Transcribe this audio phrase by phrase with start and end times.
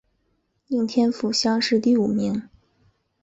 [0.69, 2.49] 应天府乡试第五名。